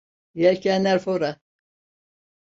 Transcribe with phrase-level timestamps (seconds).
[0.33, 1.39] Yelkenler fora!